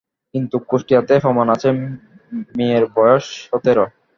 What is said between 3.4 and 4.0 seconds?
সতেরো।